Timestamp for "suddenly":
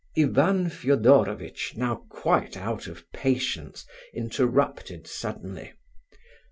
5.05-5.73